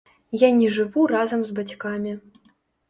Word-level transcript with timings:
Я 0.43 0.49
не 0.61 0.69
жыву 0.79 1.05
разам 1.13 1.47
з 1.51 1.59
бацькамі. 1.61 2.17